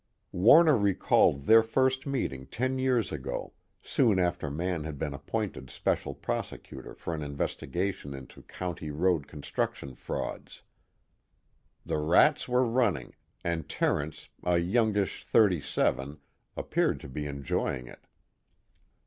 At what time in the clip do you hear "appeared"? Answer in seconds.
16.57-16.99